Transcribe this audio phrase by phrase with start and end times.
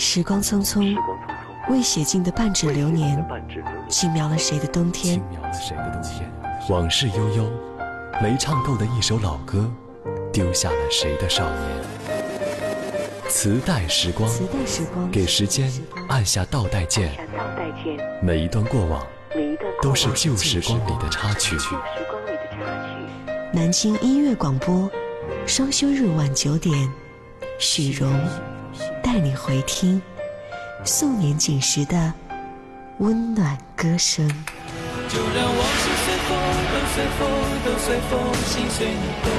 [0.00, 0.96] 时光匆匆，
[1.68, 3.22] 未写尽的半纸流年，
[3.86, 5.22] 轻描了谁的冬天？
[6.70, 7.50] 往事悠悠，
[8.22, 9.70] 没唱够的一首老歌，
[10.32, 11.60] 丢下了谁的少年？
[13.28, 15.70] 磁带时光，磁带时光，给时间
[16.08, 17.12] 按下倒带键。
[18.22, 19.06] 每一段过往，
[19.82, 21.58] 都是旧时光里的插曲。
[23.52, 24.90] 南京音乐广播，
[25.46, 26.90] 双休日晚九点，
[27.58, 28.10] 许荣
[29.02, 30.00] 带你回听
[30.84, 32.12] 素年锦时的
[32.98, 34.28] 温暖歌声。
[35.08, 36.38] 就让往事随风，
[36.72, 37.28] 都随风，
[37.64, 38.10] 都随风，
[38.44, 39.30] 心随你动。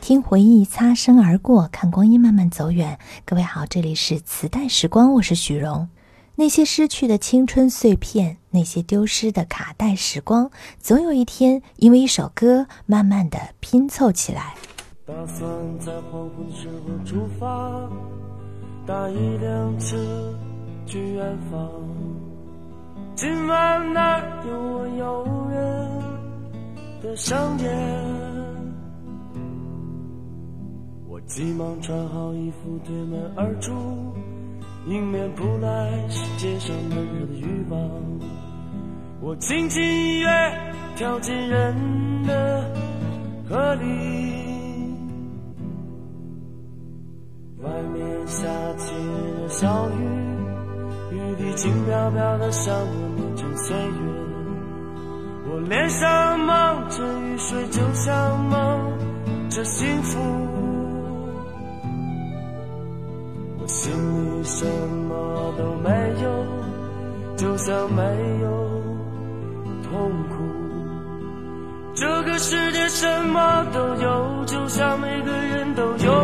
[0.00, 2.98] 听回忆擦身而过，看光阴慢慢走远。
[3.24, 5.88] 各位好，这里是磁带时光，我是许荣。
[6.36, 14.54] 那些失去的青春碎片，那些丢失的卡带时光，总有一天，因为一首歌，慢慢的拼凑起来。
[15.06, 15.46] 打算
[15.80, 17.46] 在黄昏时候出发，
[18.86, 19.96] 搭一辆车
[20.86, 21.70] 去远方。
[23.14, 25.90] 今晚那有我诱人
[27.02, 28.14] 的香烟。
[31.26, 33.72] 急忙穿好衣服，推门而出，
[34.86, 37.80] 迎面扑来是街上闷热的欲望。
[39.22, 40.28] 我轻轻一跃，
[40.96, 41.74] 跳进人
[42.24, 42.70] 的
[43.48, 44.43] 河里。
[47.64, 50.02] 外面下起了小雨，
[51.12, 53.84] 雨滴轻飘飘的，像我年轻岁月。
[55.46, 60.18] 我脸上蒙着雨水，就像蒙着幸福。
[63.60, 64.66] 我心里什
[65.08, 65.90] 么都没
[66.22, 66.28] 有，
[67.36, 68.02] 就像没
[68.42, 68.48] 有
[69.84, 70.34] 痛苦。
[71.94, 76.23] 这个世界什么都有，就像每个人都有。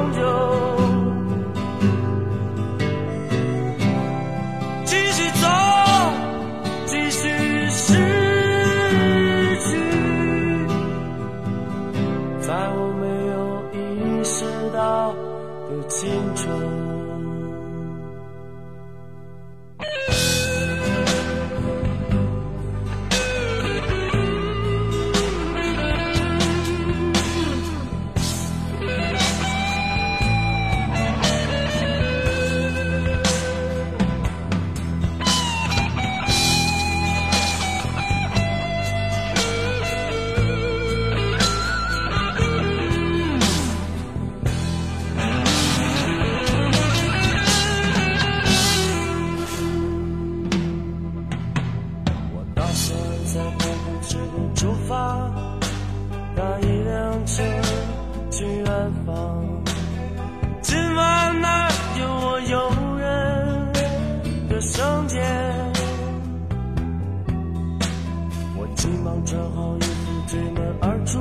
[69.25, 69.87] 穿好衣服
[70.29, 71.19] 推门而出，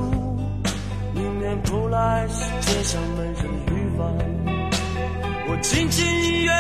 [1.16, 4.00] 迎面扑来是街上闷热的雨房。
[5.48, 6.52] 我轻轻一跃，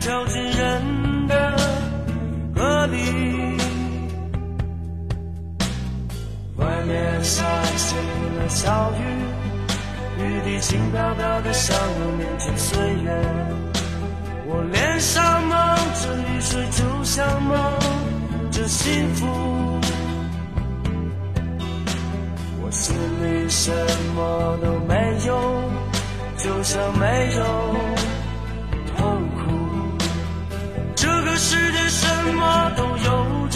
[0.00, 1.56] 跳进人的
[2.54, 2.96] 河里。
[6.56, 7.44] 外面下
[7.76, 9.02] 起了小雨，
[10.22, 13.10] 雨滴轻飘飘的向我面前岁月。
[14.46, 17.56] 我脸上蒙着雨水，就像蒙
[18.50, 19.26] 着幸福。
[22.68, 23.72] 我心里什
[24.14, 24.94] 么都没
[25.26, 25.62] 有，
[26.36, 27.42] 就像没有
[28.94, 29.40] 痛苦，
[30.94, 33.47] 这个世界什么都有。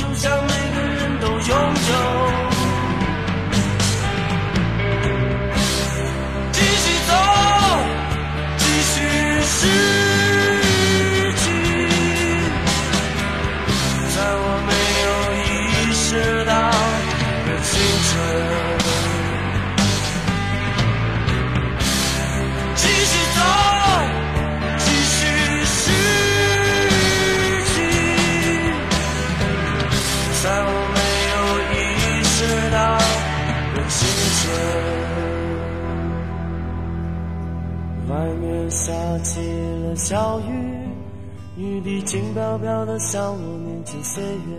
[43.58, 44.56] 年轻岁月。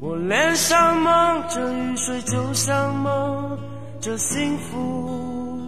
[0.00, 3.58] 我脸上蒙着雨水，就像蒙
[4.00, 5.58] 着幸福。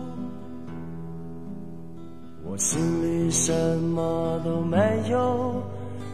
[2.44, 4.78] 我心里什么都没
[5.10, 5.62] 有，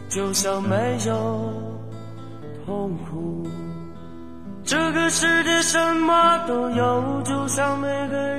[0.09, 1.51] 就像没有
[2.65, 3.47] 痛苦。
[4.63, 8.38] 这个世界什么都有，就像每个人。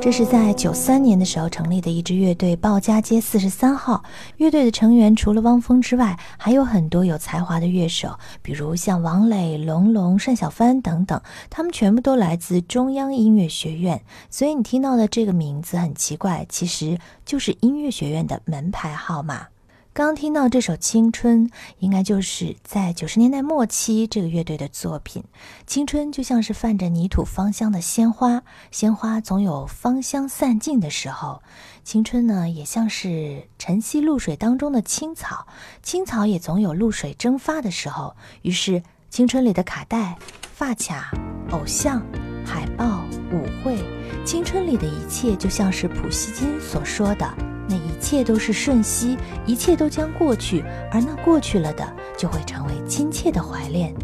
[0.00, 4.02] 这是在九三年的时候成立的一支乐队——鲍家街四十三号。
[4.36, 11.20] 乐队的成员除了汪峰之外，还有很多有才华的乐手，比如像王磊、龙龙、单小帆等等。
[11.50, 14.00] 他们全部都来自中央音乐学院，
[14.30, 19.48] 所以你听到的这个名字很奇怪，其实就是音乐学院的门牌号码。
[19.96, 21.48] 刚听到这首《青春》，
[21.78, 25.24] 应该就是在九十年代末期这个乐队的作品。
[25.66, 31.40] 青春就像是泛着泥土芳香的鲜花，鲜花总有芳香散尽的时候。
[31.82, 35.46] 青春呢，也像是晨曦露水当中的青草，
[35.82, 38.14] 青草也总有露水蒸发的时候。
[38.42, 41.10] 于是，青春里的卡带、发卡、
[41.52, 42.02] 偶像、
[42.44, 43.02] 海报、
[43.32, 43.82] 舞会，
[44.26, 47.24] 青春里的一切就像是普希金所说的。
[47.68, 53.94] 那一切都是瞬息，一切都将过去，而那过去了的，就会成为亲切的怀恋。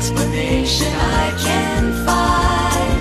[0.00, 3.00] explanation I can find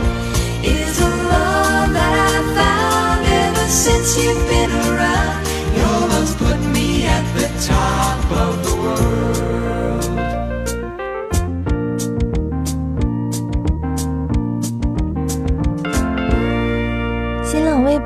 [0.65, 5.39] is a love that I've found ever since you've been around.
[5.79, 8.28] Your love's put me at the top.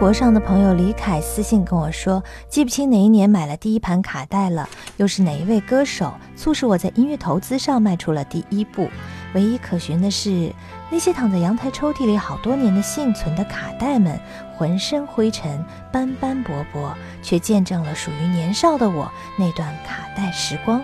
[0.04, 4.68] 博上的朋友李凯私信跟我说，记不清哪一年买了第一盘卡带了，
[4.98, 8.90] 又是哪一位歌手促使我在音乐投资上迈出了第一步。
[9.34, 10.52] 唯一可寻的是，
[10.92, 14.20] 那些躺在阳台抽屉里好多年的幸存的卡带们，
[14.58, 20.84] 浑身灰尘，斑斑驳驳，却见证了属于年少的我那段卡带时光。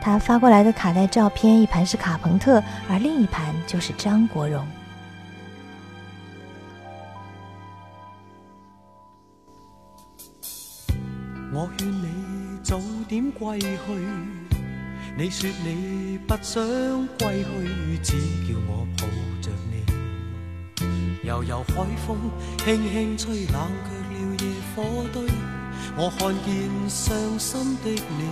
[0.00, 4.64] 他发过来的卡带照片，一盘是卡朋特，而另一盘就是张国荣。
[11.52, 12.06] 我劝你
[12.62, 13.68] 早点归去，
[15.18, 16.62] 你说你不想
[17.18, 18.12] 归去，只
[18.46, 19.04] 叫我抱
[19.42, 19.82] 着你。
[21.26, 22.16] 悠悠海风
[22.58, 24.44] 轻轻吹，冷却了野
[24.76, 25.26] 火堆。
[25.96, 28.22] 我看见伤心的你，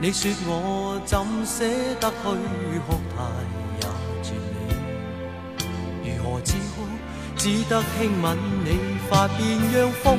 [0.00, 1.64] 你说我怎舍
[2.00, 2.24] 得去
[2.88, 3.22] 哭太
[3.78, 3.82] 也
[4.20, 6.18] 绝美。
[6.18, 6.82] 如何止哭？
[7.36, 9.38] 只得轻吻你发边，
[9.72, 10.18] 让风。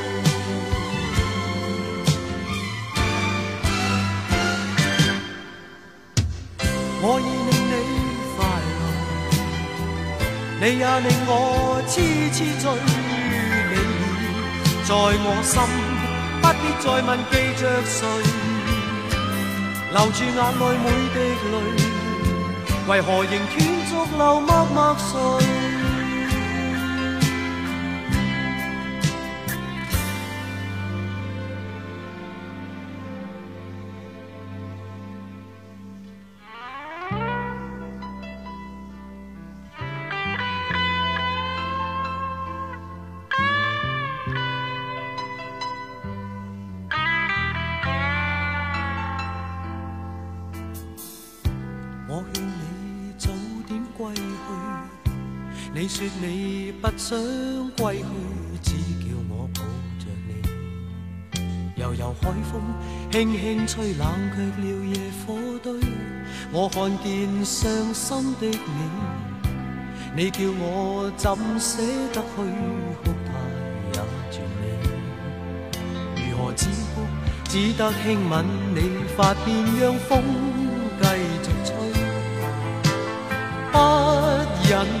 [7.01, 7.73] 可以令你
[8.37, 8.45] 快
[8.77, 8.81] 乐，
[10.59, 11.33] 你也令我
[11.87, 11.93] 痴
[12.31, 12.63] 痴醉。
[13.71, 15.53] 你已在我心，
[16.41, 17.97] 不必再问记着谁，
[19.91, 21.17] 留住眼内每滴
[21.49, 21.53] 泪，
[22.87, 23.51] 为何仍断
[23.87, 25.11] 续流默默垂？
[56.01, 57.15] 说你不想
[57.77, 58.05] 归去，
[58.63, 58.71] 只
[59.05, 59.61] 叫我抱
[59.99, 60.31] 着你。
[61.79, 62.59] 悠悠海风
[63.11, 64.95] 轻轻吹，冷却了野
[65.27, 65.79] 火堆。
[66.51, 68.81] 我看见伤心的你，
[70.15, 72.35] 你叫我怎舍得去
[73.03, 73.11] 哭？
[73.27, 73.29] 它
[73.93, 74.61] 也绝美。
[76.15, 76.65] 如何止
[76.95, 77.05] 哭？
[77.47, 78.43] 只得轻吻
[78.73, 80.23] 你发边，让风
[80.99, 81.05] 继
[81.43, 81.71] 续吹，
[83.71, 83.77] 不
[84.67, 85.00] 忍。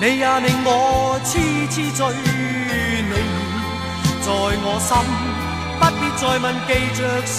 [0.00, 1.40] 你也令我痴
[1.70, 2.06] 痴醉。
[3.10, 3.12] 你
[4.22, 4.90] 在我心，
[5.80, 7.38] 不必再问记着谁，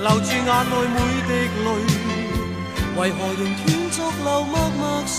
[0.00, 0.96] 留住眼内每
[1.28, 1.30] 滴
[1.64, 1.66] 泪，
[2.96, 5.18] 为何仍断续流默默垂？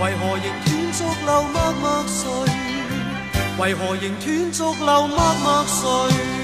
[0.00, 2.22] 为何仍断续流默默垂？
[3.56, 6.43] 为何仍断续流默默垂？